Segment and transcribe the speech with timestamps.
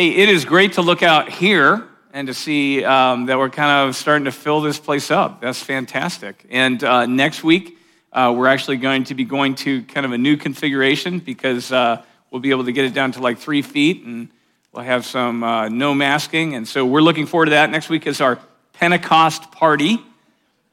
[0.00, 3.86] Hey, it is great to look out here and to see um, that we're kind
[3.86, 5.42] of starting to fill this place up.
[5.42, 6.46] That's fantastic.
[6.48, 7.76] And uh, next week,
[8.10, 12.02] uh, we're actually going to be going to kind of a new configuration because uh,
[12.30, 14.30] we'll be able to get it down to like three feet and
[14.72, 16.54] we'll have some uh, no masking.
[16.54, 17.68] And so we're looking forward to that.
[17.68, 18.38] Next week is our
[18.72, 19.98] Pentecost party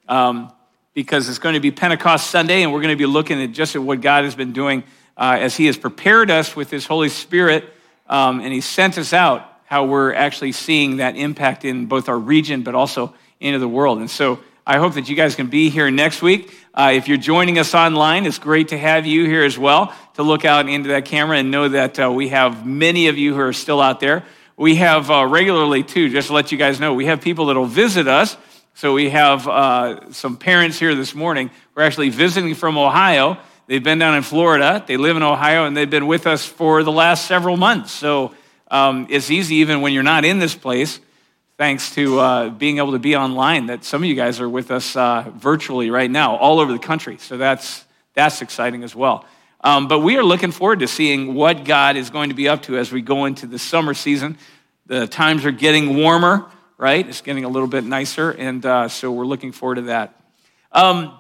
[0.08, 0.54] um,
[0.94, 3.76] because it's going to be Pentecost Sunday and we're going to be looking at just
[3.76, 4.86] at what God has been doing
[5.18, 7.74] uh, as He has prepared us with His Holy Spirit
[8.10, 12.18] um, and He sent us out, how we're actually seeing that impact in both our
[12.18, 14.00] region, but also into the world.
[14.00, 16.54] And so I hope that you guys can be here next week.
[16.74, 20.24] Uh, if you're joining us online, it's great to have you here as well to
[20.24, 23.40] look out into that camera and know that uh, we have many of you who
[23.40, 24.26] are still out there.
[24.58, 27.56] We have uh, regularly, too, just to let you guys know, we have people that
[27.56, 28.36] will visit us.
[28.74, 31.50] So we have uh, some parents here this morning.
[31.74, 35.76] We're actually visiting from Ohio They've been down in Florida, they live in Ohio, and
[35.76, 37.92] they've been with us for the last several months.
[37.92, 38.34] So
[38.72, 41.02] um, it's easy, even when you're not in this place,
[41.58, 44.72] thanks to uh, being able to be online, that some of you guys are with
[44.72, 47.18] us uh, virtually right now, all over the country.
[47.18, 47.84] So that's,
[48.14, 49.26] that's exciting as well.
[49.62, 52.62] Um, but we are looking forward to seeing what God is going to be up
[52.64, 54.38] to as we go into the summer season.
[54.86, 56.46] The times are getting warmer,
[56.78, 57.06] right?
[57.06, 60.14] It's getting a little bit nicer, and uh, so we're looking forward to that.
[60.72, 61.20] Um,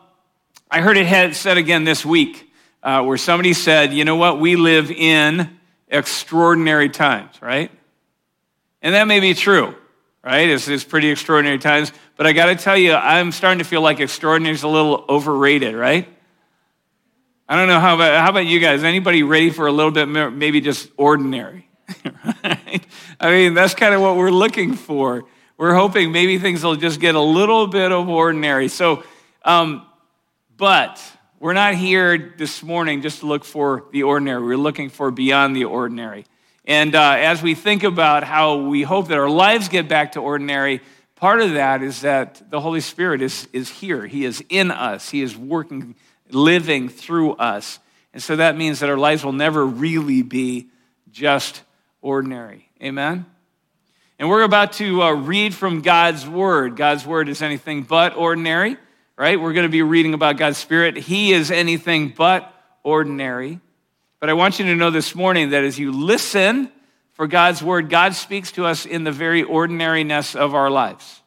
[0.69, 2.51] I heard it said again this week
[2.83, 7.71] uh, where somebody said, you know what, we live in extraordinary times, right?
[8.81, 9.73] And that may be true,
[10.21, 10.49] right?
[10.49, 11.93] It's, it's pretty extraordinary times.
[12.17, 15.05] But I got to tell you, I'm starting to feel like extraordinary is a little
[15.07, 16.05] overrated, right?
[17.47, 18.83] I don't know how about, how about you guys?
[18.83, 21.69] Anybody ready for a little bit more, maybe just ordinary?
[22.43, 22.85] right?
[23.21, 25.23] I mean, that's kind of what we're looking for.
[25.57, 28.67] We're hoping maybe things will just get a little bit of ordinary.
[28.67, 29.03] So,
[29.45, 29.86] um,
[30.57, 30.99] but
[31.39, 34.41] we're not here this morning just to look for the ordinary.
[34.41, 36.25] We're looking for beyond the ordinary.
[36.65, 40.19] And uh, as we think about how we hope that our lives get back to
[40.19, 40.81] ordinary,
[41.15, 44.07] part of that is that the Holy Spirit is, is here.
[44.07, 45.95] He is in us, He is working,
[46.31, 47.79] living through us.
[48.11, 50.69] And so that means that our lives will never really be
[51.11, 51.61] just
[52.01, 52.67] ordinary.
[52.81, 53.27] Amen?
[54.17, 56.75] And we're about to uh, read from God's Word.
[56.75, 58.77] God's Word is anything but ordinary
[59.17, 59.39] right?
[59.39, 60.95] We're going to be reading about God's Spirit.
[60.95, 63.59] He is anything but ordinary.
[64.19, 66.71] But I want you to know this morning that as you listen
[67.13, 71.21] for God's word, God speaks to us in the very ordinariness of our lives.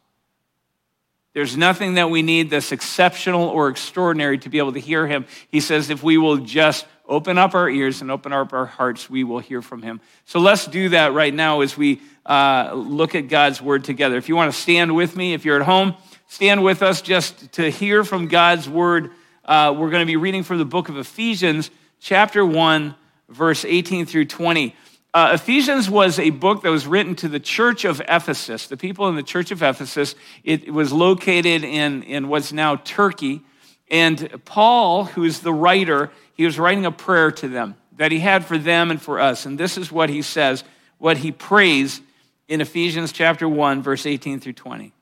[1.32, 5.26] There's nothing that we need that's exceptional or extraordinary to be able to hear him.
[5.48, 9.08] He says if we will just open up our ears and open up our hearts,
[9.08, 10.00] we will hear from him.
[10.24, 14.16] So let's do that right now as we uh, look at God's word together.
[14.16, 15.94] If you want to stand with me, if you're at home,
[16.30, 19.10] stand with us just to hear from God's word.
[19.44, 22.94] Uh, we're going to be reading from the book of Ephesians, chapter 1,
[23.28, 24.76] verse 18 through 20.
[25.12, 29.08] Uh, Ephesians was a book that was written to the church of Ephesus, the people
[29.08, 30.14] in the church of Ephesus.
[30.44, 33.42] It was located in, in what's now Turkey.
[33.90, 38.44] And Paul, who's the writer, he was writing a prayer to them that he had
[38.44, 39.46] for them and for us.
[39.46, 40.62] And this is what he says,
[40.98, 42.00] what he prays
[42.46, 44.92] in Ephesians chapter 1, verse 18 through 20.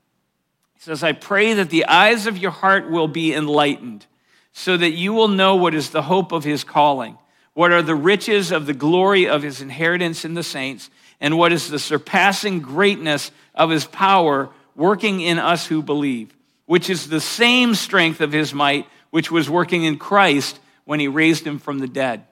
[0.78, 4.06] He says, I pray that the eyes of your heart will be enlightened,
[4.53, 7.19] so that you will know what is the hope of his calling,
[7.53, 10.89] what are the riches of the glory of his inheritance in the saints,
[11.21, 16.33] and what is the surpassing greatness of his power working in us who believe,
[16.66, 21.09] which is the same strength of his might which was working in Christ when he
[21.09, 22.25] raised him from the dead.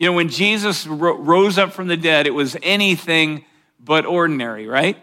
[0.00, 3.44] You know, when Jesus rose up from the dead, it was anything
[3.78, 4.96] but ordinary, right?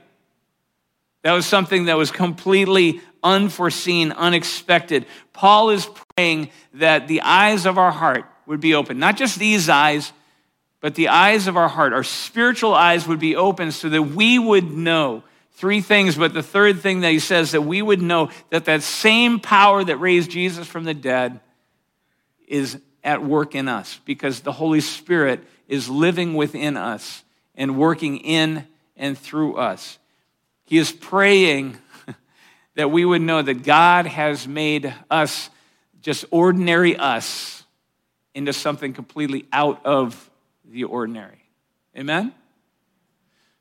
[1.23, 5.05] That was something that was completely unforeseen, unexpected.
[5.33, 8.99] Paul is praying that the eyes of our heart would be open.
[8.99, 10.13] Not just these eyes,
[10.79, 14.39] but the eyes of our heart, our spiritual eyes would be open so that we
[14.39, 15.23] would know
[15.53, 16.15] three things.
[16.15, 19.83] But the third thing that he says, that we would know that that same power
[19.83, 21.39] that raised Jesus from the dead
[22.47, 27.23] is at work in us because the Holy Spirit is living within us
[27.55, 29.97] and working in and through us.
[30.67, 31.77] He is praying
[32.75, 35.49] that we would know that God has made us,
[36.01, 37.63] just ordinary us,
[38.35, 40.29] into something completely out of
[40.63, 41.41] the ordinary.
[41.97, 42.33] Amen?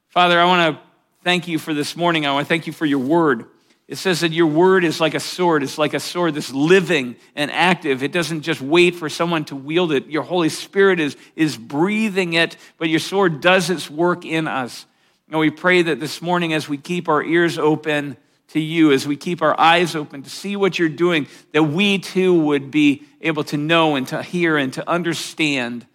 [0.08, 0.82] Father, I want to
[1.22, 2.26] thank you for this morning.
[2.26, 3.46] I want to thank you for your word.
[3.86, 5.62] It says that your word is like a sword.
[5.62, 8.02] It's like a sword that's living and active.
[8.02, 10.08] It doesn't just wait for someone to wield it.
[10.08, 14.86] Your Holy Spirit is, is breathing it, but your sword does its work in us.
[15.28, 18.16] And we pray that this morning, as we keep our ears open
[18.48, 21.98] to you, as we keep our eyes open to see what you're doing, that we
[21.98, 25.86] too would be able to know and to hear and to understand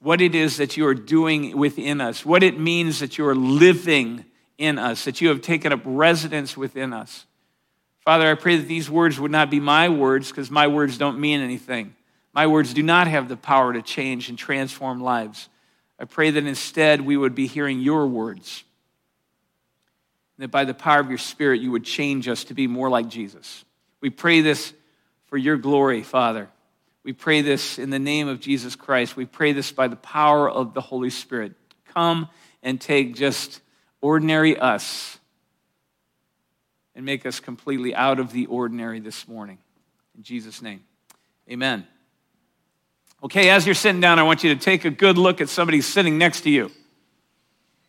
[0.00, 3.34] what it is that you are doing within us, what it means that you are
[3.34, 4.26] living
[4.58, 7.24] in us, that you have taken up residence within us.
[8.00, 11.18] Father, I pray that these words would not be my words because my words don't
[11.18, 11.96] mean anything.
[12.34, 15.48] My words do not have the power to change and transform lives.
[15.98, 18.64] I pray that instead we would be hearing your words.
[20.38, 23.08] That by the power of your Spirit, you would change us to be more like
[23.08, 23.64] Jesus.
[24.00, 24.72] We pray this
[25.26, 26.48] for your glory, Father.
[27.04, 29.16] We pray this in the name of Jesus Christ.
[29.16, 31.52] We pray this by the power of the Holy Spirit.
[31.94, 32.28] Come
[32.62, 33.60] and take just
[34.00, 35.18] ordinary us
[36.94, 39.58] and make us completely out of the ordinary this morning.
[40.16, 40.82] In Jesus' name,
[41.50, 41.86] amen.
[43.24, 45.80] Okay, as you're sitting down, I want you to take a good look at somebody
[45.80, 46.70] sitting next to you.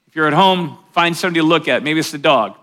[0.08, 1.84] If you're at home, find somebody to look at.
[1.84, 2.58] Maybe it's the dog.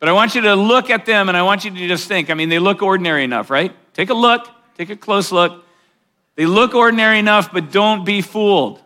[0.00, 2.28] But I want you to look at them and I want you to just think
[2.28, 3.72] I mean, they look ordinary enough, right?
[3.94, 5.64] Take a look, take a close look.
[6.34, 8.82] They look ordinary enough, but don't be fooled.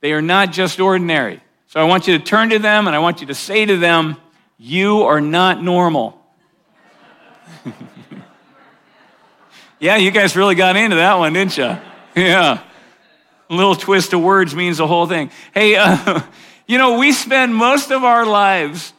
[0.00, 1.40] They are not just ordinary.
[1.68, 3.78] So I want you to turn to them and I want you to say to
[3.78, 4.18] them,
[4.58, 6.20] You are not normal.
[9.78, 11.76] Yeah, you guys really got into that one, didn't you?
[12.16, 12.62] Yeah.
[13.50, 15.30] A little twist of words means the whole thing.
[15.52, 16.22] Hey, uh,
[16.66, 18.94] you know, we spend most of our lives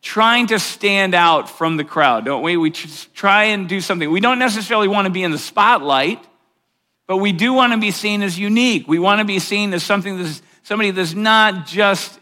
[0.00, 2.56] trying to stand out from the crowd, don't we?
[2.56, 4.10] We try and do something.
[4.10, 6.24] We don't necessarily want to be in the spotlight,
[7.06, 8.88] but we do want to be seen as unique.
[8.88, 12.18] We want to be seen as something that's somebody that's not just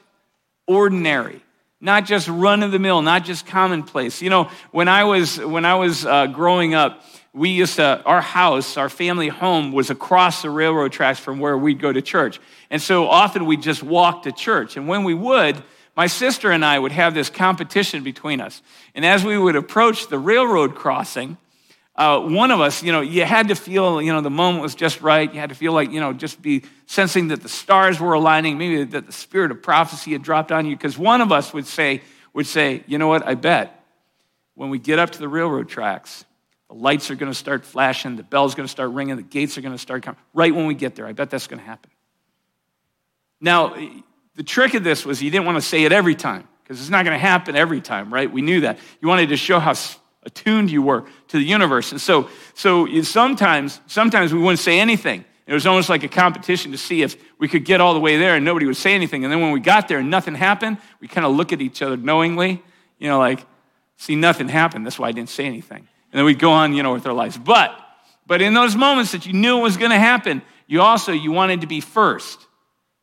[0.66, 1.40] ordinary,
[1.80, 4.20] not just run of the mill, not just commonplace.
[4.20, 8.20] You know, when I was when I was uh, growing up, we used to, our
[8.20, 12.40] house, our family home was across the railroad tracks from where we'd go to church.
[12.70, 14.76] And so often we'd just walk to church.
[14.76, 15.62] And when we would,
[15.96, 18.62] my sister and I would have this competition between us.
[18.94, 21.36] And as we would approach the railroad crossing,
[21.94, 24.74] uh, one of us, you know, you had to feel, you know, the moment was
[24.74, 25.32] just right.
[25.32, 28.58] You had to feel like, you know, just be sensing that the stars were aligning,
[28.58, 30.74] maybe that the spirit of prophecy had dropped on you.
[30.74, 33.84] Because one of us would say, would say, you know what, I bet
[34.54, 36.24] when we get up to the railroad tracks,
[36.70, 39.58] the lights are going to start flashing, the bell's going to start ringing, the gates
[39.58, 40.20] are going to start coming.
[40.32, 41.90] Right when we get there, I bet that's going to happen.
[43.40, 43.74] Now,
[44.36, 46.90] the trick of this was you didn't want to say it every time because it's
[46.90, 48.30] not going to happen every time, right?
[48.30, 48.78] We knew that.
[49.00, 49.74] You wanted to show how
[50.22, 51.90] attuned you were to the universe.
[51.90, 55.24] And so, so sometimes, sometimes we wouldn't say anything.
[55.48, 58.16] It was almost like a competition to see if we could get all the way
[58.16, 59.24] there and nobody would say anything.
[59.24, 61.82] And then when we got there and nothing happened, we kind of look at each
[61.82, 62.62] other knowingly,
[63.00, 63.44] you know, like,
[63.96, 64.86] see, nothing happened.
[64.86, 67.12] That's why I didn't say anything and then we'd go on, you know, with our
[67.12, 67.38] lives.
[67.38, 67.72] But,
[68.26, 71.32] but in those moments that you knew it was going to happen, you also, you
[71.32, 72.46] wanted to be first.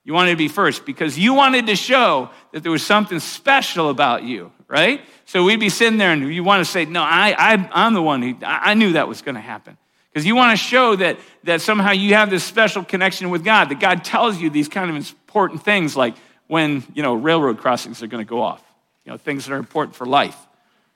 [0.04, 3.89] You wanted to be first because you wanted to show that there was something special
[3.89, 5.01] about you, right?
[5.25, 8.01] So we'd be sitting there and you want to say, no, I, I, am the
[8.01, 9.77] one who, I knew that was going to happen.
[10.13, 13.69] Because you want to show that, that somehow you have this special connection with God,
[13.69, 16.15] that God tells you these kind of important things like
[16.48, 18.63] when, you know, railroad crossings are going to go off,
[19.06, 20.38] you know, things that are important for life,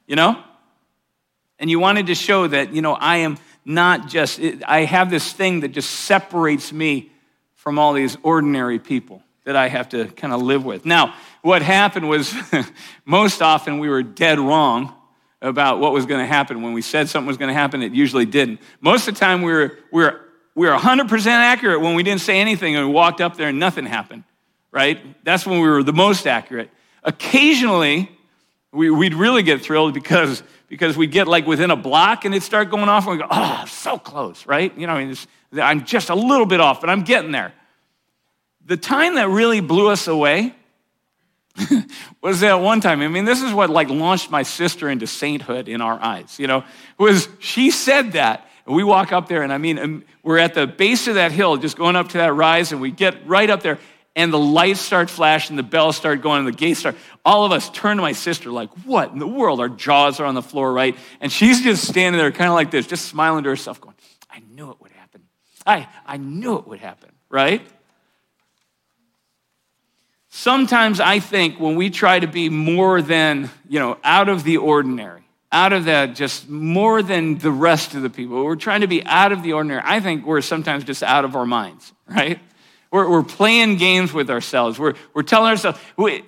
[0.07, 0.41] you know?
[1.61, 5.31] And you wanted to show that, you know, I am not just, I have this
[5.31, 7.11] thing that just separates me
[7.53, 10.85] from all these ordinary people that I have to kind of live with.
[10.85, 11.13] Now,
[11.43, 12.33] what happened was
[13.05, 14.91] most often we were dead wrong
[15.39, 16.63] about what was going to happen.
[16.63, 18.59] When we said something was going to happen, it usually didn't.
[18.79, 20.19] Most of the time we were, we were,
[20.55, 23.59] we were 100% accurate when we didn't say anything and we walked up there and
[23.59, 24.23] nothing happened,
[24.71, 24.99] right?
[25.23, 26.71] That's when we were the most accurate.
[27.03, 28.09] Occasionally,
[28.71, 32.43] we, would really get thrilled because because we'd get like within a block and it'd
[32.43, 34.75] start going off and we go, oh, so close, right?
[34.77, 35.17] You know, I mean,
[35.61, 37.53] I'm just a little bit off, but I'm getting there.
[38.65, 40.55] The time that really blew us away
[42.21, 43.01] was that one time.
[43.01, 46.47] I mean, this is what like launched my sister into sainthood in our eyes, you
[46.47, 46.63] know,
[46.97, 48.47] was she said that.
[48.65, 51.75] We walk up there, and I mean, we're at the base of that hill, just
[51.75, 53.79] going up to that rise, and we get right up there,
[54.15, 56.95] and the lights start flashing, the bells start going, and the gates start.
[57.23, 59.59] All of us turn to my sister, like, what in the world?
[59.59, 60.97] Our jaws are on the floor, right?
[61.21, 63.95] And she's just standing there, kind of like this, just smiling to herself, going,
[64.29, 65.21] I knew it would happen.
[65.65, 67.61] I, I knew it would happen, right?
[70.29, 74.57] Sometimes I think when we try to be more than, you know, out of the
[74.57, 78.87] ordinary, out of that, just more than the rest of the people, we're trying to
[78.87, 79.81] be out of the ordinary.
[79.83, 82.39] I think we're sometimes just out of our minds, right?
[82.91, 84.77] We're, we're playing games with ourselves.
[84.77, 86.23] We're, we're telling ourselves, we,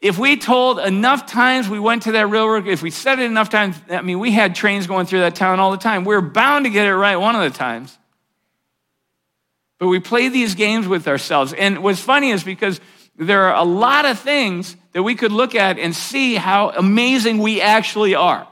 [0.00, 3.50] if we told enough times we went to that railroad, if we said it enough
[3.50, 6.04] times, I mean, we had trains going through that town all the time.
[6.04, 7.96] We we're bound to get it right one of the times.
[9.78, 11.52] But we play these games with ourselves.
[11.52, 12.80] And what's funny is because
[13.16, 17.38] there are a lot of things that we could look at and see how amazing
[17.38, 18.48] we actually are.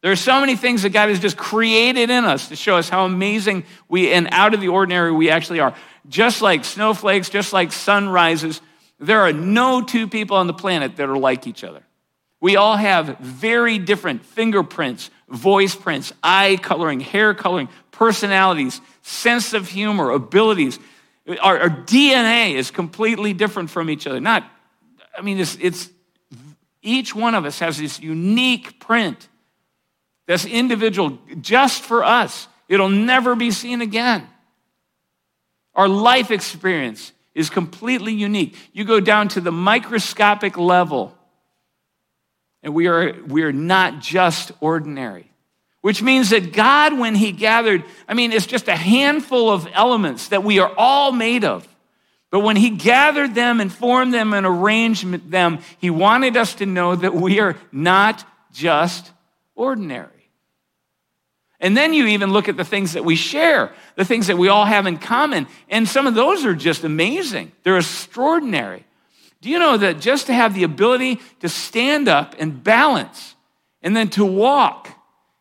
[0.00, 2.88] There are so many things that God has just created in us to show us
[2.88, 5.74] how amazing we and out of the ordinary we actually are.
[6.08, 8.60] Just like snowflakes, just like sunrises,
[9.00, 11.82] there are no two people on the planet that are like each other.
[12.40, 19.68] We all have very different fingerprints, voice prints, eye coloring, hair coloring, personalities, sense of
[19.68, 20.78] humor, abilities.
[21.40, 24.20] Our, our DNA is completely different from each other.
[24.20, 24.48] Not,
[25.16, 25.90] I mean, it's, it's
[26.80, 29.28] each one of us has this unique print
[30.28, 32.46] that's individual just for us.
[32.68, 34.28] It'll never be seen again.
[35.74, 38.54] Our life experience is completely unique.
[38.74, 41.16] You go down to the microscopic level,
[42.62, 45.24] and we are, we are not just ordinary.
[45.80, 50.28] Which means that God, when He gathered, I mean, it's just a handful of elements
[50.28, 51.66] that we are all made of.
[52.30, 56.66] But when He gathered them and formed them and arranged them, He wanted us to
[56.66, 59.10] know that we are not just
[59.54, 60.17] ordinary.
[61.60, 64.48] And then you even look at the things that we share, the things that we
[64.48, 65.48] all have in common.
[65.68, 67.52] And some of those are just amazing.
[67.64, 68.84] They're extraordinary.
[69.40, 73.34] Do you know that just to have the ability to stand up and balance
[73.82, 74.88] and then to walk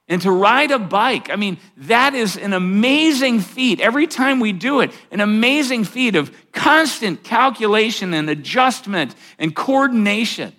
[0.07, 3.79] and to ride a bike, I mean, that is an amazing feat.
[3.79, 10.53] Every time we do it, an amazing feat of constant calculation and adjustment and coordination.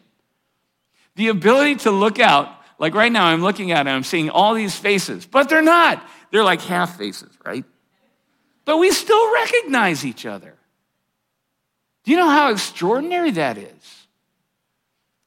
[1.17, 4.55] The ability to look out like right now, I'm looking at it, I'm seeing all
[4.55, 6.07] these faces, but they're not.
[6.31, 7.65] They're like half faces, right?
[8.65, 10.55] But we still recognize each other.
[12.05, 14.07] Do you know how extraordinary that is?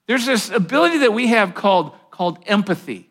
[0.08, 3.10] There's this ability that we have called, called empathy.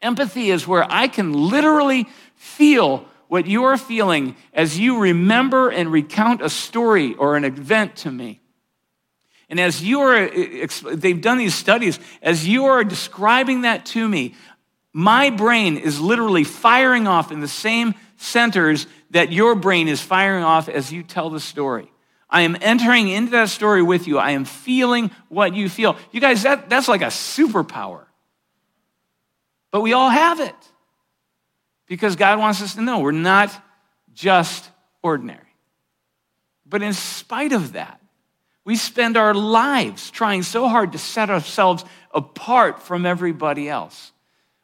[0.00, 6.42] Empathy is where I can literally feel what you're feeling as you remember and recount
[6.42, 8.40] a story or an event to me.
[9.48, 14.06] And as you are, uh, they've done these studies, as you are describing that to
[14.06, 14.34] me,
[14.92, 20.44] my brain is literally firing off in the same centers that your brain is firing
[20.44, 21.90] off as you tell the story.
[22.30, 24.18] I am entering into that story with you.
[24.18, 25.96] I am feeling what you feel.
[26.12, 28.04] You guys, that, that's like a superpower.
[29.70, 30.54] But we all have it
[31.86, 33.50] because God wants us to know we're not
[34.12, 34.68] just
[35.02, 35.40] ordinary.
[36.66, 38.00] But in spite of that,
[38.68, 44.12] we spend our lives trying so hard to set ourselves apart from everybody else.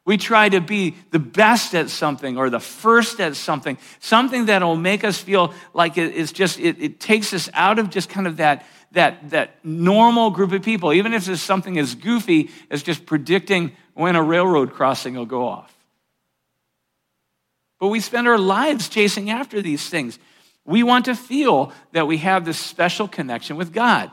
[0.05, 4.75] We try to be the best at something or the first at something, something that'll
[4.75, 8.27] make us feel like it is just, it, it takes us out of just kind
[8.27, 12.83] of that, that, that normal group of people, even if it's something as goofy as
[12.83, 15.75] just predicting when a railroad crossing will go off.
[17.79, 20.19] But we spend our lives chasing after these things.
[20.65, 24.11] We want to feel that we have this special connection with God.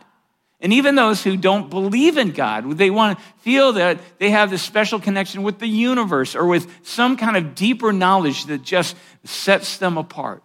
[0.61, 4.49] And even those who don't believe in God, they want to feel that they have
[4.49, 8.97] this special connection with the universe or with some kind of deeper knowledge that just
[9.25, 10.45] sets them apart.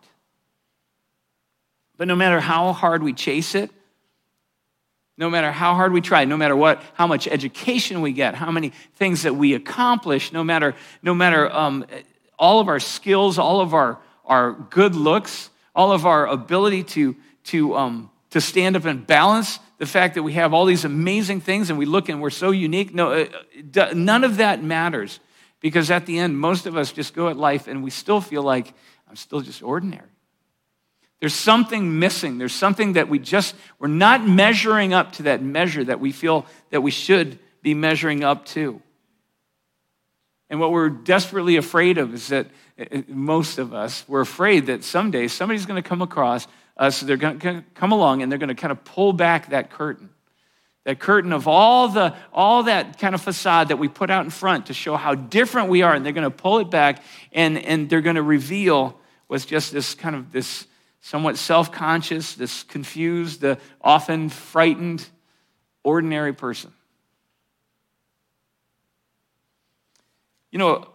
[1.98, 3.70] But no matter how hard we chase it,
[5.18, 8.52] no matter how hard we try, no matter what, how much education we get, how
[8.52, 11.86] many things that we accomplish, no matter, no matter um,
[12.40, 17.16] all of our skills, all of our, our good looks, all of our ability to,
[17.46, 21.40] to, um, to stand up and balance the fact that we have all these amazing
[21.40, 22.94] things and we look and we're so unique.
[22.94, 25.20] No, uh, none of that matters
[25.62, 28.42] because at the end, most of us just go at life and we still feel
[28.42, 28.74] like
[29.08, 30.10] I'm still just ordinary.
[31.20, 32.40] There's something missing.
[32.40, 36.48] There's something that we just, we're not measuring up to that measure that we feel
[36.72, 38.82] that we should be measuring up to.
[40.50, 44.68] And what we're desperately afraid of is that eh, eh, most of us, we're afraid
[44.68, 48.40] that someday somebody's going to come across us, they're going to come along and they're
[48.40, 50.10] going to kind of pull back that curtain.
[50.86, 54.32] That curtain of all the all that kind of facade that we put out in
[54.32, 57.58] front to show how different we are, and they're going to pull it back and,
[57.58, 60.66] and they're going to reveal what's just this kind of this
[61.02, 65.06] somewhat self-conscious, this confused, the often frightened,
[65.84, 66.72] ordinary person.
[70.52, 70.88] You know,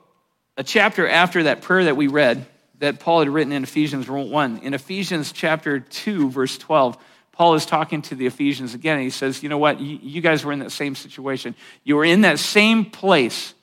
[0.57, 2.47] a chapter after that prayer that we read,
[2.79, 6.97] that Paul had written in Ephesians 1, in Ephesians chapter 2, verse 12,
[7.33, 9.81] Paul is talking to the Ephesians again, and he says, You know what?
[9.81, 11.55] You guys were in that same situation.
[11.85, 13.55] You were in that same place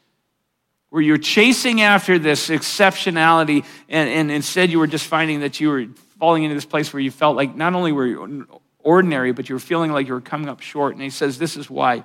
[0.89, 5.69] where you're chasing after this exceptionality, and, and instead you were just finding that you
[5.69, 5.86] were
[6.19, 8.48] falling into this place where you felt like not only were you
[8.79, 10.93] ordinary, but you were feeling like you were coming up short.
[10.93, 12.03] And he says, This is why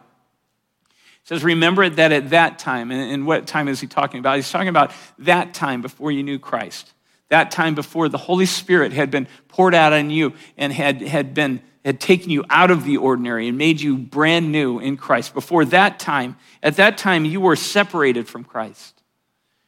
[1.24, 4.36] says, Remember that at that time, and what time is he talking about?
[4.36, 6.92] He's talking about that time before you knew Christ,
[7.28, 11.34] that time before the Holy Spirit had been poured out on you and had, had
[11.34, 15.34] been had taken you out of the ordinary and made you brand new in Christ.
[15.34, 19.02] Before that time, at that time, you were separated from Christ.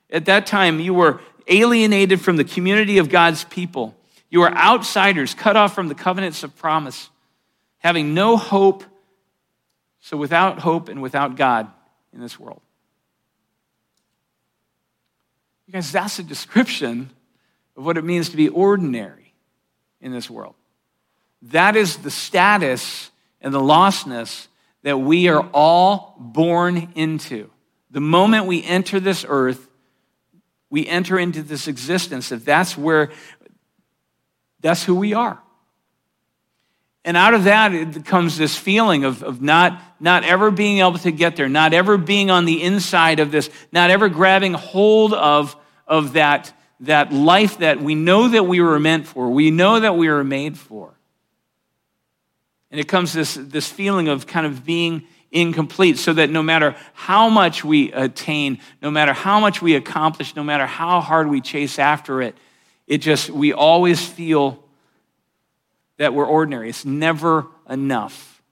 [0.09, 3.95] At that time, you were alienated from the community of God's people.
[4.31, 7.11] You were outsiders, cut off from the covenants of promise,
[7.79, 8.83] having no hope.
[10.07, 11.69] So, without hope and without God
[12.15, 12.61] in this world.
[15.67, 17.11] You guys, that's a description
[17.77, 19.35] of what it means to be ordinary
[20.01, 20.55] in this world.
[21.43, 23.11] That is the status
[23.41, 24.47] and the lostness
[24.85, 27.51] that we are all born into.
[27.91, 29.67] The moment we enter this earth,
[30.71, 32.31] we enter into this existence.
[32.31, 33.11] If that's where,
[34.61, 35.43] that's who we are.
[37.07, 41.13] And out of that, comes this feeling of, of not, not ever being able to
[41.13, 45.55] get there, not ever being on the inside of this, not ever grabbing hold of,
[45.87, 49.97] of that, that life that we know that we were meant for, we know that
[49.97, 50.99] we were made for.
[52.73, 56.75] And it comes this, this feeling of kind of being incomplete, so that no matter
[56.93, 61.41] how much we attain, no matter how much we accomplish, no matter how hard we
[61.41, 62.37] chase after it,
[62.89, 64.66] it just, we always feel
[65.99, 66.69] that we're ordinary.
[66.69, 68.43] It's never enough.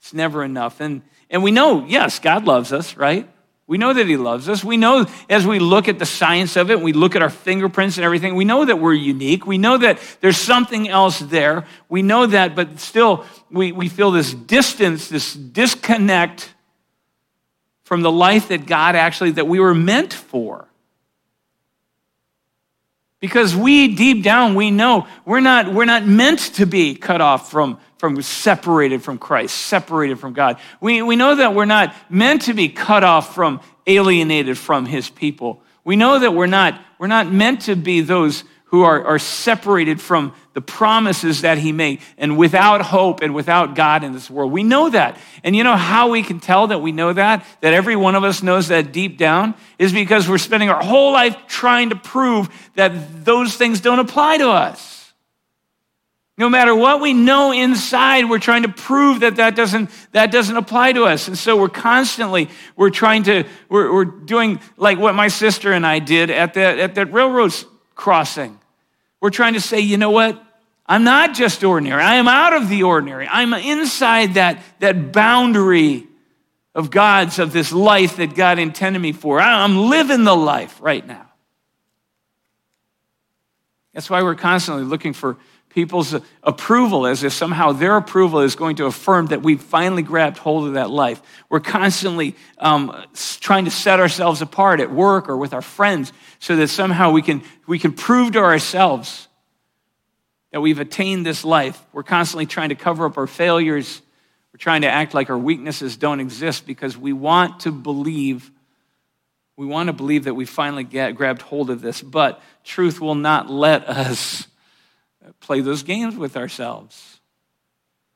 [0.00, 0.80] It's never enough.
[0.80, 3.28] And, and we know, yes, God loves us, right?
[3.68, 4.62] We know that He loves us.
[4.62, 7.96] We know as we look at the science of it, we look at our fingerprints
[7.96, 9.46] and everything, we know that we're unique.
[9.46, 11.66] We know that there's something else there.
[11.88, 16.52] We know that, but still, we, we feel this distance, this disconnect
[17.82, 20.68] from the life that God actually, that we were meant for.
[23.20, 27.50] Because we, deep down, we know we're not, we're not meant to be cut off
[27.50, 30.58] from, from separated from Christ, separated from God.
[30.80, 35.08] We, we know that we're not meant to be cut off from, alienated from his
[35.08, 35.62] people.
[35.84, 40.00] We know that we're not, we're not meant to be those who are, are separated
[40.00, 44.50] from the promises that he made and without hope and without God in this world.
[44.50, 45.18] We know that.
[45.44, 47.44] And you know how we can tell that we know that?
[47.60, 51.12] That every one of us knows that deep down is because we're spending our whole
[51.12, 55.12] life trying to prove that those things don't apply to us.
[56.38, 60.56] No matter what we know inside, we're trying to prove that that doesn't, that doesn't
[60.56, 61.28] apply to us.
[61.28, 65.86] And so we're constantly, we're trying to, we're, we're doing like what my sister and
[65.86, 67.52] I did at that, at that railroad
[67.94, 68.58] crossing.
[69.20, 70.42] We're trying to say, you know what?
[70.88, 72.02] I'm not just ordinary.
[72.02, 73.26] I am out of the ordinary.
[73.26, 76.06] I'm inside that, that boundary
[76.74, 79.40] of God's, of this life that God intended me for.
[79.40, 81.26] I'm living the life right now.
[83.94, 85.38] That's why we're constantly looking for
[85.70, 90.38] people's approval as if somehow their approval is going to affirm that we've finally grabbed
[90.38, 91.20] hold of that life.
[91.48, 93.04] We're constantly um,
[93.40, 97.22] trying to set ourselves apart at work or with our friends so that somehow we
[97.22, 99.25] can, we can prove to ourselves
[100.56, 101.78] that we've attained this life.
[101.92, 104.00] We're constantly trying to cover up our failures.
[104.54, 108.50] We're trying to act like our weaknesses don't exist because we want to believe.
[109.58, 113.14] We want to believe that we finally get, grabbed hold of this, but truth will
[113.14, 114.46] not let us
[115.40, 117.20] play those games with ourselves.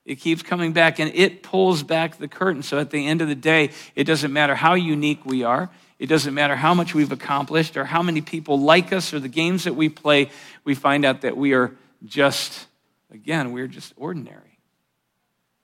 [0.06, 2.62] It keeps coming back and it pulls back the curtain.
[2.62, 6.06] So at the end of the day, it doesn't matter how unique we are, it
[6.06, 9.64] doesn't matter how much we've accomplished or how many people like us or the games
[9.64, 10.30] that we play,
[10.64, 12.66] we find out that we are just,
[13.12, 14.58] again, we're just ordinary.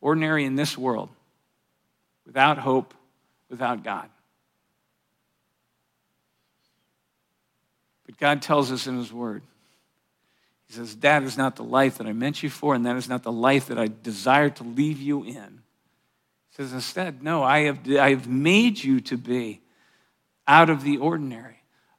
[0.01, 1.09] Ordinary in this world,
[2.27, 2.95] without hope,
[3.49, 4.09] without God.
[8.05, 9.43] But God tells us in His Word
[10.67, 13.09] he says, That is not the life that I meant you for, and that is
[13.09, 15.63] not the life that I desire to leave you in.
[16.51, 19.61] He says, Instead, no, I have, I have made you to be
[20.47, 21.56] out of the ordinary.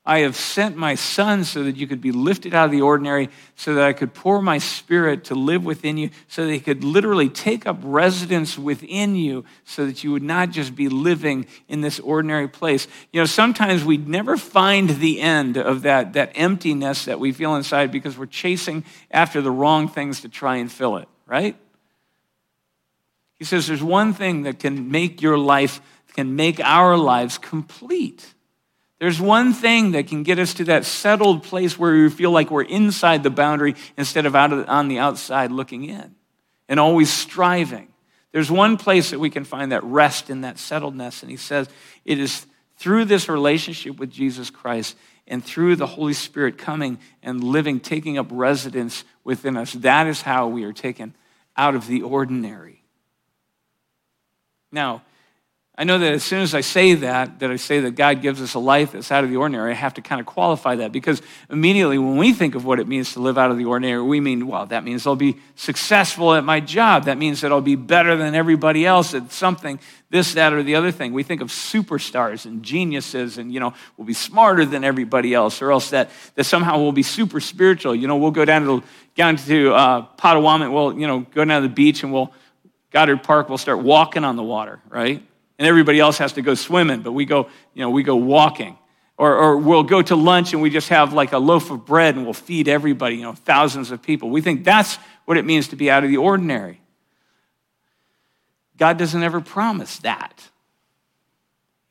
[0.07, 3.29] I have sent my son so that you could be lifted out of the ordinary,
[3.57, 6.81] so that I could pour my spirit to live within you, so that he could
[6.81, 11.81] literally take up residence within you, so that you would not just be living in
[11.81, 12.87] this ordinary place.
[13.11, 17.55] You know, sometimes we never find the end of that, that emptiness that we feel
[17.55, 21.57] inside because we're chasing after the wrong things to try and fill it, right?
[23.35, 25.81] He says there's one thing that can make your life,
[26.15, 28.33] can make our lives complete.
[28.99, 32.49] There's one thing that can get us to that settled place where we feel like
[32.49, 36.15] we're inside the boundary instead of out of, on the outside looking in
[36.67, 37.89] and always striving.
[38.31, 41.21] There's one place that we can find that rest in that settledness.
[41.21, 41.69] And he says
[42.05, 42.45] it is
[42.77, 44.95] through this relationship with Jesus Christ
[45.27, 49.73] and through the Holy Spirit coming and living, taking up residence within us.
[49.73, 51.13] That is how we are taken
[51.55, 52.83] out of the ordinary.
[54.71, 55.03] Now,
[55.79, 58.41] I know that as soon as I say that, that I say that God gives
[58.41, 60.91] us a life that's out of the ordinary, I have to kind of qualify that
[60.91, 64.01] because immediately when we think of what it means to live out of the ordinary,
[64.01, 67.05] we mean, well, that means I'll be successful at my job.
[67.05, 70.73] That means that I'll be better than everybody else at something, this, that, or the
[70.73, 71.13] other thing.
[71.13, 75.61] We think of superstars and geniuses and, you know, we'll be smarter than everybody else
[75.61, 77.93] or else that, that somehow we'll be super spiritual.
[77.93, 81.61] You know, we'll go down to, down to uh, Potowomut, we'll, you know, go down
[81.61, 82.33] to the beach and we'll,
[82.89, 85.21] Goddard Park, we'll start walking on the water, right?
[85.57, 88.77] And everybody else has to go swimming, but we go, you know, we go walking.
[89.19, 92.15] Or, or we'll go to lunch and we just have like a loaf of bread
[92.15, 94.29] and we'll feed everybody, you know, thousands of people.
[94.29, 96.79] We think that's what it means to be out of the ordinary.
[98.77, 100.39] God doesn't ever promise that.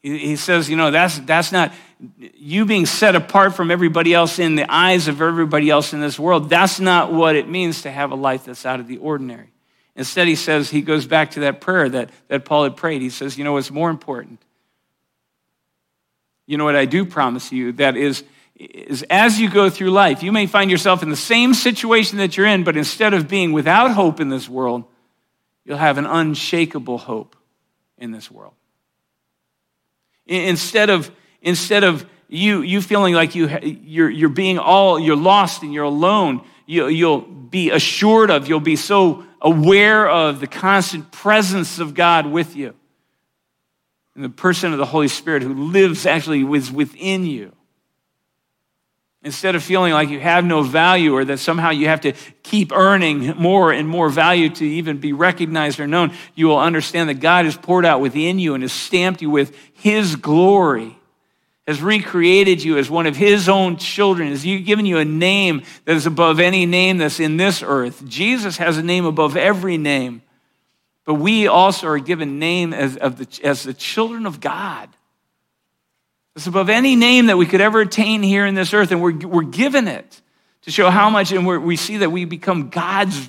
[0.02, 1.72] He says, you know, that's, that's not
[2.16, 6.16] you being set apart from everybody else in the eyes of everybody else in this
[6.16, 6.48] world.
[6.48, 9.50] That's not what it means to have a life that's out of the ordinary.
[9.96, 13.00] Instead, he says, he goes back to that prayer that, that Paul had prayed.
[13.00, 14.40] He says, You know what's more important?
[16.46, 17.72] You know what I do promise you?
[17.72, 18.22] That is,
[18.54, 22.36] is as you go through life, you may find yourself in the same situation that
[22.36, 24.84] you're in, but instead of being without hope in this world,
[25.64, 27.34] you'll have an unshakable hope
[27.98, 28.54] in this world.
[30.26, 35.62] Instead of, instead of you, you feeling like you, you're, you're being all, you're lost
[35.62, 41.10] and you're alone, you, you'll be assured of, you'll be so aware of the constant
[41.12, 42.74] presence of God with you.
[44.14, 47.52] And the person of the Holy Spirit who lives actually is within you.
[49.22, 52.72] Instead of feeling like you have no value or that somehow you have to keep
[52.72, 57.14] earning more and more value to even be recognized or known, you will understand that
[57.14, 60.96] God has poured out within you and has stamped you with His glory
[61.66, 65.96] has recreated you as one of his own children, has given you a name that
[65.96, 68.06] is above any name that's in this earth.
[68.06, 70.22] Jesus has a name above every name.
[71.04, 74.88] But we also are given name as, of the, as the children of God.
[76.36, 79.16] It's above any name that we could ever attain here in this earth, and we're,
[79.16, 80.20] we're given it
[80.62, 83.28] to show how much, and we see that we become God's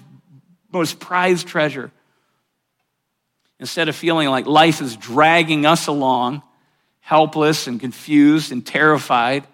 [0.71, 1.91] most prized treasure.
[3.60, 6.41] Instead of feeling like life is dragging us along,
[7.08, 9.48] helpless and confused and terrified,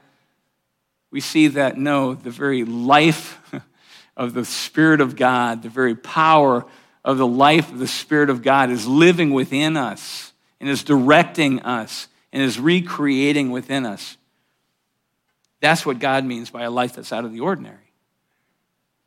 [1.11, 3.39] we see that no, the very life
[4.17, 6.65] of the Spirit of God, the very power
[7.05, 11.59] of the life of the Spirit of God is living within us and is directing
[11.59, 14.17] us and is recreating within us.
[15.61, 17.93] That's what God means by a life that's out of the ordinary.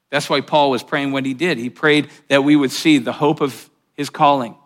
[0.08, 1.58] That's why Paul was praying what he did.
[1.58, 4.56] He prayed that we would see the hope of his calling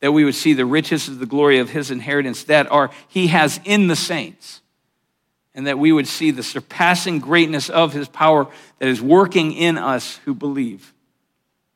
[0.00, 3.28] that we would see the riches of the glory of his inheritance that are he
[3.28, 4.60] has in the saints.
[5.54, 8.46] And that we would see the surpassing greatness of his power
[8.78, 10.94] that is working in us who believe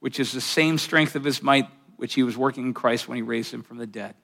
[0.03, 3.15] which is the same strength of his might which he was working in Christ when
[3.15, 4.17] he raised him from the dead.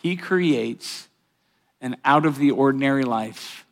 [0.00, 1.06] He creates
[1.82, 3.66] an out of the ordinary life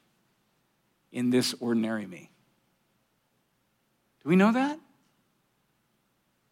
[1.10, 2.30] in this ordinary me.
[4.22, 4.78] Do we know that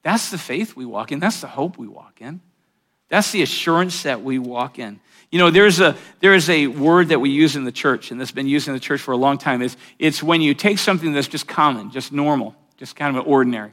[0.02, 1.20] that's the faith we walk in.
[1.20, 2.40] That's the hope we walk in.
[3.08, 4.98] That's the assurance that we walk in.
[5.30, 8.18] You know, there's a, there is a word that we use in the church, and
[8.20, 9.60] that's been used in the church for a long time.
[9.60, 13.70] It's, it's when you take something that's just common, just normal, just kind of ordinary,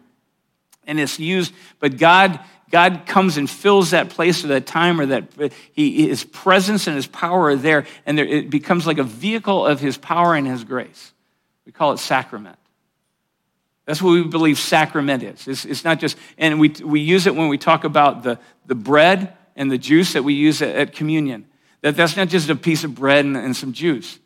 [0.86, 2.40] and it's used, but God,
[2.70, 6.96] God comes and fills that place or that time or that he, his presence and
[6.98, 10.46] his power are there, and there, it becomes like a vehicle of his power and
[10.46, 11.14] his grace.
[11.66, 12.59] We call it sacrament.
[13.90, 15.48] That's what we believe sacrament is.
[15.48, 18.76] It's, it's, not just, and we, we use it when we talk about the, the
[18.76, 21.48] bread and the juice that we use at, at communion.
[21.82, 24.20] That that's not just a piece of bread and, and some juice.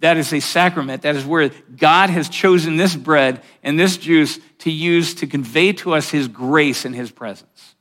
[0.00, 1.00] That is a sacrament.
[1.00, 1.48] That is where
[1.78, 6.28] God has chosen this bread and this juice to use to convey to us his
[6.28, 7.74] grace and his presence.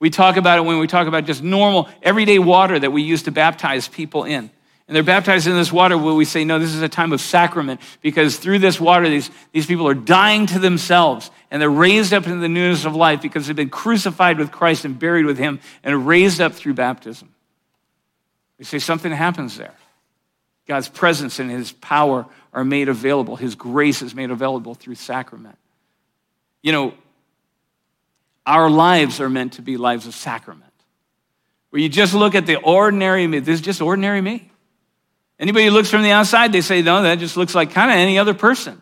[0.00, 3.22] We talk about it when we talk about just normal, everyday water that we use
[3.22, 4.50] to baptize people in
[4.88, 7.20] and they're baptized in this water, will we say, no, this is a time of
[7.20, 12.12] sacrament because through this water, these, these people are dying to themselves and they're raised
[12.12, 15.38] up into the newness of life because they've been crucified with Christ and buried with
[15.38, 17.34] him and raised up through baptism.
[18.58, 19.74] We say something happens there.
[20.68, 25.58] God's presence and his power are made available, his grace is made available through sacrament.
[26.62, 26.94] You know,
[28.46, 30.72] our lives are meant to be lives of sacrament.
[31.70, 34.50] Where you just look at the ordinary me, this is just ordinary me.
[35.38, 37.96] Anybody who looks from the outside, they say, no, that just looks like kind of
[37.96, 38.80] any other person.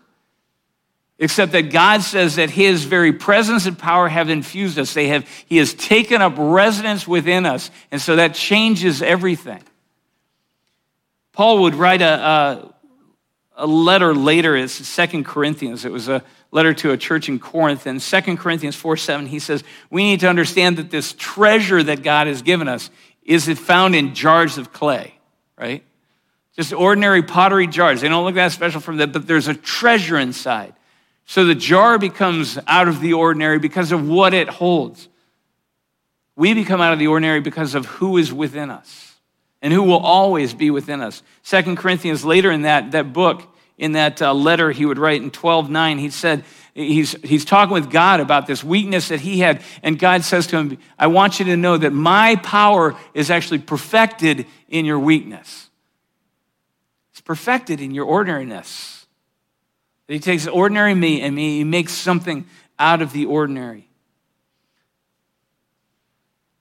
[1.18, 4.94] Except that God says that His very presence and power have infused us.
[4.94, 7.70] They have, He has taken up residence within us.
[7.90, 9.62] And so that changes everything.
[11.32, 12.74] Paul would write a, a,
[13.56, 15.84] a letter later, it's Second Corinthians.
[15.84, 17.86] It was a letter to a church in Corinth.
[17.86, 22.02] In 2 Corinthians 4 7, he says, We need to understand that this treasure that
[22.02, 22.90] God has given us
[23.22, 25.14] is found in jars of clay,
[25.58, 25.84] right?
[26.56, 28.00] Just ordinary pottery jars.
[28.00, 30.74] They don't look that special from that, but there's a treasure inside.
[31.26, 35.08] So the jar becomes out of the ordinary because of what it holds.
[36.36, 39.14] We become out of the ordinary because of who is within us
[39.62, 41.22] and who will always be within us.
[41.42, 43.42] Second Corinthians, later in that, that book,
[43.78, 47.72] in that uh, letter he would write in 12 9, he said, he's, he's talking
[47.72, 49.62] with God about this weakness that he had.
[49.82, 53.58] And God says to him, I want you to know that my power is actually
[53.58, 55.70] perfected in your weakness.
[57.24, 59.06] Perfected in your ordinariness.
[60.08, 62.46] He takes ordinary me and he makes something
[62.78, 63.88] out of the ordinary.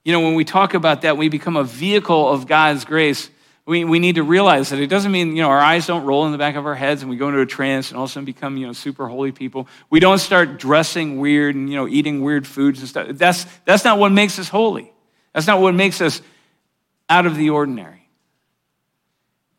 [0.06, 3.30] You know, when we talk about that, we become a vehicle of God's grace.
[3.65, 6.26] We, we need to realize that it doesn't mean, you know, our eyes don't roll
[6.26, 8.10] in the back of our heads and we go into a trance and all of
[8.10, 9.67] a sudden become, you know, super holy people.
[9.89, 13.08] We don't start dressing weird and, you know, eating weird foods and stuff.
[13.12, 14.91] That's, that's not what makes us holy.
[15.34, 16.21] That's not what makes us
[17.10, 18.03] out of the ordinary.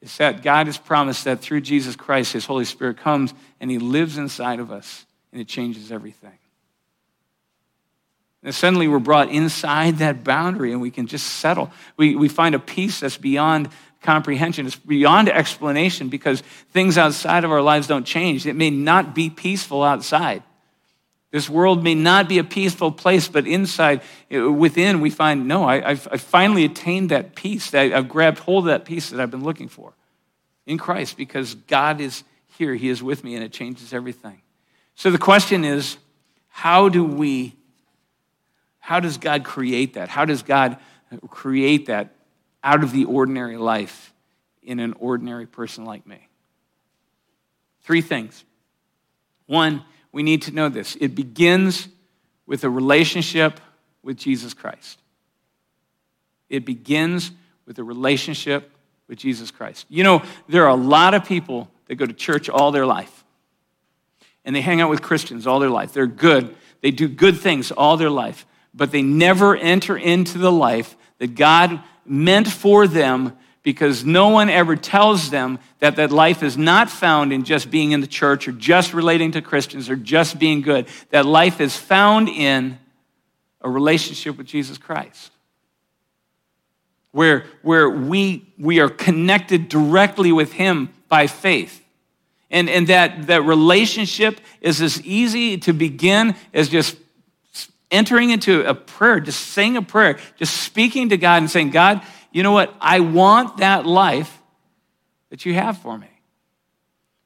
[0.04, 3.78] It's that God has promised that through Jesus Christ, His Holy Spirit comes and He
[3.78, 6.38] lives inside of us and it changes everything.
[8.42, 11.70] And suddenly we're brought inside that boundary and we can just settle.
[11.96, 13.70] We, we find a peace that's beyond
[14.02, 18.46] comprehension, it's beyond explanation because things outside of our lives don't change.
[18.46, 20.42] It may not be peaceful outside.
[21.34, 25.64] This world may not be a peaceful place, but inside, eh, within, we find no,
[25.64, 27.72] I, have finally attained that peace.
[27.72, 29.94] That I've grabbed hold of that peace that I've been looking for
[30.64, 32.22] in Christ because God is
[32.56, 32.76] here.
[32.76, 34.42] He is with me, and it changes everything.
[34.94, 35.96] So the question is
[36.50, 37.56] how do we
[38.78, 40.08] how does God create that?
[40.08, 40.76] How does God
[41.30, 42.14] create that
[42.62, 44.14] out of the ordinary life
[44.62, 46.28] in an ordinary person like me?
[47.82, 48.44] Three things.
[49.46, 49.82] One,
[50.14, 51.88] we need to know this it begins
[52.46, 53.61] with a relationship
[54.03, 55.00] with Jesus Christ.
[56.48, 57.33] It begins
[57.66, 58.70] with a relationship
[59.09, 59.87] with Jesus Christ.
[59.88, 63.24] You know, there are a lot of people that go to church all their life,
[64.44, 65.92] and they hang out with Christians all their life.
[65.92, 70.53] They're good, they do good things all their life but they never enter into the
[70.53, 76.42] life that God meant for them because no one ever tells them that that life
[76.42, 79.96] is not found in just being in the church or just relating to Christians or
[79.96, 80.87] just being good.
[81.11, 82.79] That life is found in
[83.62, 85.33] a relationship with Jesus Christ.
[87.11, 91.83] Where, where we, we are connected directly with Him by faith.
[92.50, 96.96] And, and that, that relationship is as easy to begin as just
[97.90, 102.03] entering into a prayer, just saying a prayer, just speaking to God and saying, God,
[102.34, 102.74] you know what?
[102.80, 104.42] I want that life
[105.30, 106.08] that you have for me.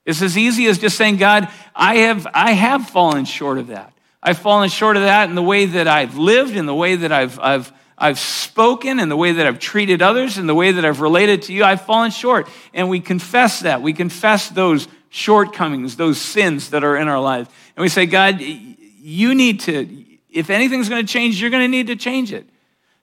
[0.05, 3.93] It's as easy as just saying, God, I have, I have fallen short of that.
[4.23, 7.11] I've fallen short of that in the way that I've lived, in the way that
[7.11, 10.85] I've, I've, I've spoken, in the way that I've treated others, in the way that
[10.85, 11.65] I've related to you.
[11.65, 12.47] I've fallen short.
[12.75, 13.81] And we confess that.
[13.81, 17.49] We confess those shortcomings, those sins that are in our lives.
[17.77, 21.69] And we say, God, you need to, if anything's going to change, you're going to
[21.69, 22.47] need to change it.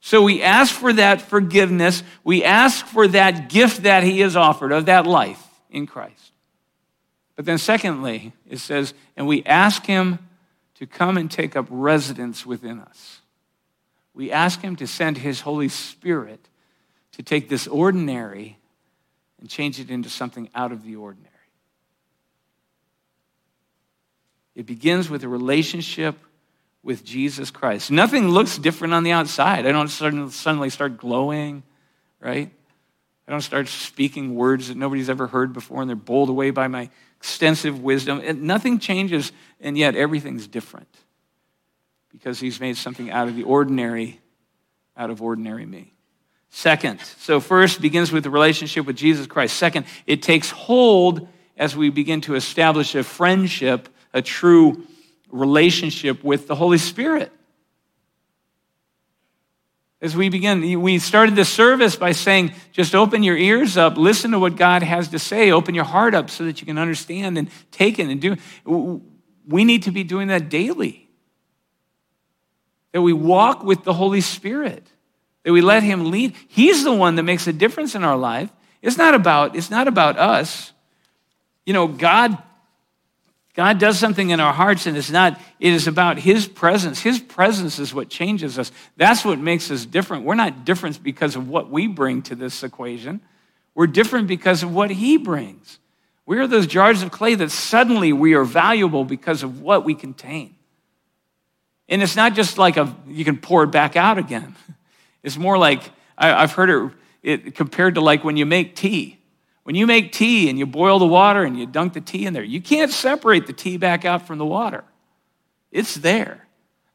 [0.05, 2.03] So we ask for that forgiveness.
[2.23, 6.31] We ask for that gift that He has offered of that life in Christ.
[7.35, 10.19] But then, secondly, it says, and we ask Him
[10.75, 13.21] to come and take up residence within us.
[14.13, 16.49] We ask Him to send His Holy Spirit
[17.13, 18.59] to take this ordinary
[19.39, 21.31] and change it into something out of the ordinary.
[24.53, 26.15] It begins with a relationship
[26.85, 27.89] with Jesus Christ.
[27.89, 29.65] Nothing looks different on the outside.
[29.65, 31.63] I don't suddenly start glowing,
[32.21, 32.51] right?
[33.27, 36.67] I don't start speaking words that nobody's ever heard before and they're bowled away by
[36.67, 38.21] my extensive wisdom.
[38.23, 40.87] And nothing changes, and yet everything's different
[42.11, 44.21] because he's made something out of the ordinary,
[44.95, 45.91] out of ordinary me.
[46.51, 49.57] Second, so first begins with the relationship with Jesus Christ.
[49.57, 54.85] Second, it takes hold as we begin to establish a friendship, a true
[55.35, 57.31] relationship with the Holy Spirit.
[60.01, 64.31] As we begin, we started this service by saying, just open your ears up, listen
[64.31, 67.37] to what God has to say, open your heart up so that you can understand
[67.37, 69.01] and take it and do.
[69.47, 71.09] We need to be doing that daily.
[72.91, 74.87] That we walk with the Holy Spirit,
[75.43, 76.35] that we let Him lead.
[76.47, 78.49] He's the one that makes a difference in our life.
[78.81, 80.71] It's not about, it's not about us.
[81.65, 82.37] You know, God
[83.55, 87.01] God does something in our hearts, and it's not, it is about His presence.
[87.01, 88.71] His presence is what changes us.
[88.97, 90.25] That's what makes us different.
[90.25, 93.21] We're not different because of what we bring to this equation,
[93.73, 95.79] we're different because of what He brings.
[96.25, 99.93] We are those jars of clay that suddenly we are valuable because of what we
[99.93, 100.55] contain.
[101.87, 104.55] And it's not just like a, you can pour it back out again.
[105.23, 105.81] It's more like,
[106.15, 106.69] I, have heard
[107.23, 109.17] it, it compared to like when you make tea.
[109.65, 112.33] When you make tea and you boil the water and you dunk the tea in
[112.33, 114.83] there, you can't separate the tea back out from the water.
[115.71, 116.45] It's there.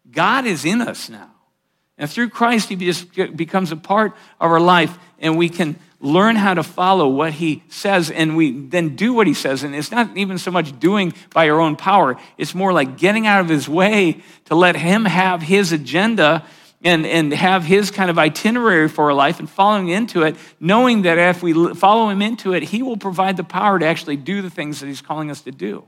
[0.09, 1.33] God is in us now.
[1.99, 6.37] And through Christ, He just becomes a part of our life, and we can learn
[6.37, 9.65] how to follow what He says, and we then do what He says.
[9.65, 13.27] And it's not even so much doing by our own power, it's more like getting
[13.27, 16.47] out of His way to let Him have His agenda
[16.83, 21.03] and, and have his kind of itinerary for our life and following into it, knowing
[21.03, 24.41] that if we follow him into it, he will provide the power to actually do
[24.41, 25.85] the things that he's calling us to do.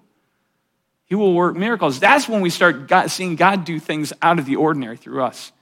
[1.07, 2.01] He will work miracles.
[2.01, 5.53] That's when we start God, seeing God do things out of the ordinary through us.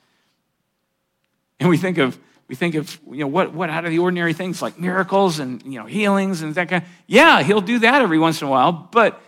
[1.58, 4.32] And we think of, we think of, you know, what, what out of the ordinary
[4.32, 8.02] things like miracles and, you know, healings and that kind of, yeah, he'll do that
[8.02, 8.72] every once in a while.
[8.72, 9.20] But,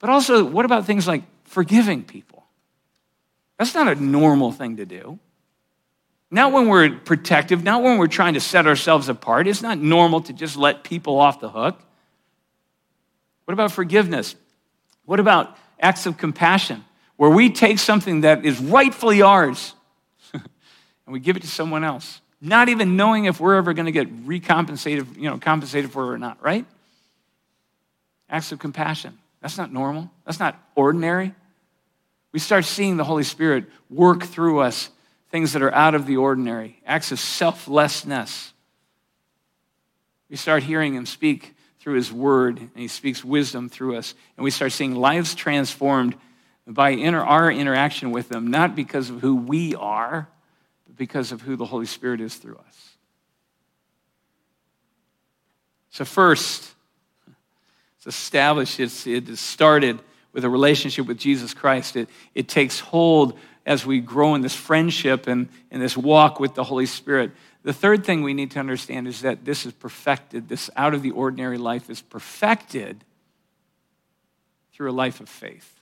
[0.00, 2.44] but also, what about things like forgiving people?
[3.58, 5.18] That's not a normal thing to do.
[6.34, 9.46] Not when we're protective, not when we're trying to set ourselves apart.
[9.46, 11.80] It's not normal to just let people off the hook.
[13.44, 14.34] What about forgiveness?
[15.04, 16.84] What about acts of compassion,
[17.18, 19.74] where we take something that is rightfully ours
[20.32, 20.42] and
[21.06, 24.08] we give it to someone else, not even knowing if we're ever going to get
[24.24, 26.66] recompensated, you know, compensated for it or not, right?
[28.28, 29.16] Acts of compassion.
[29.40, 30.10] That's not normal.
[30.26, 31.32] That's not ordinary.
[32.32, 34.90] We start seeing the Holy Spirit work through us
[35.34, 38.52] things that are out of the ordinary, acts of selflessness.
[40.30, 44.14] We start hearing him speak through his word, and he speaks wisdom through us.
[44.36, 46.14] And we start seeing lives transformed
[46.68, 50.28] by inter- our interaction with them, not because of who we are,
[50.86, 52.90] but because of who the Holy Spirit is through us.
[55.90, 56.72] So, first,
[57.96, 59.98] it's established, it's, it started
[60.32, 61.96] with a relationship with Jesus Christ.
[61.96, 63.36] It, it takes hold
[63.66, 67.30] as we grow in this friendship and in this walk with the Holy Spirit.
[67.62, 70.48] The third thing we need to understand is that this is perfected.
[70.48, 73.02] This out of the ordinary life is perfected
[74.74, 75.80] through a life of faith.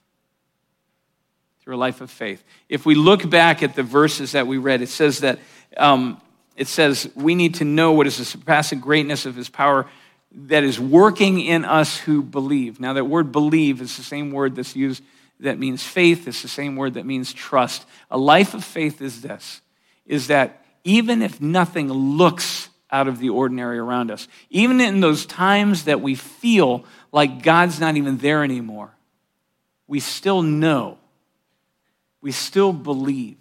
[1.61, 2.43] Through a life of faith.
[2.69, 5.39] If we look back at the verses that we read, it says that
[5.75, 6.21] um,
[6.55, 9.87] it says we need to know what is the surpassing greatness of his power
[10.31, 12.79] that is working in us who believe.
[12.79, 15.03] Now, that word believe is the same word that's used
[15.43, 16.27] that means faith.
[16.27, 17.85] It's the same word that means trust.
[18.09, 19.61] A life of faith is this,
[20.05, 25.25] is that even if nothing looks out of the ordinary around us, even in those
[25.25, 28.91] times that we feel like God's not even there anymore,
[29.87, 30.97] we still know,
[32.21, 33.37] we still believe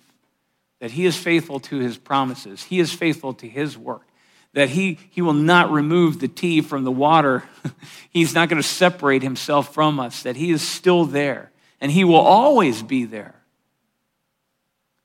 [0.80, 4.06] that He is faithful to His promises, He is faithful to His work
[4.54, 7.42] that he, he will not remove the tea from the water.
[8.10, 11.51] He's not going to separate himself from us, that he is still there
[11.82, 13.34] and He will always be there.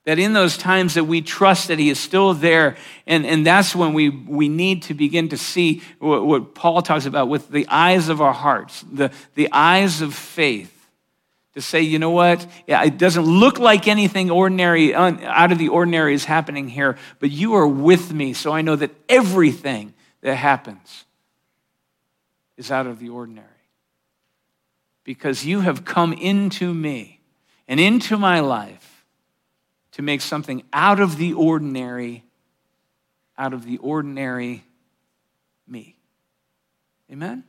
[0.04, 3.74] That in those times that we trust that He is still there, and, and that's
[3.74, 7.66] when we, we need to begin to see what, what Paul talks about with the
[7.68, 10.72] eyes of our hearts, the, the eyes of faith
[11.54, 12.46] to say, you know what?
[12.68, 17.32] Yeah, it doesn't look like anything ordinary, out of the ordinary is happening here, but
[17.32, 21.04] you are with me, so I know that everything that happens
[22.56, 23.57] is out of the ordinary
[25.08, 27.18] because you have come into me
[27.66, 29.06] and into my life
[29.90, 32.22] to make something out of the ordinary,
[33.38, 34.62] out of the ordinary
[35.66, 35.96] me.
[37.10, 37.42] Amen?